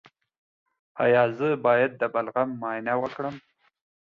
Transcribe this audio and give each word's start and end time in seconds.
ایا 1.03 1.23
زه 1.37 1.49
باید 1.65 1.91
د 2.01 2.03
بلغم 2.13 2.49
معاینه 2.59 2.93
وکړم؟ 2.99 3.35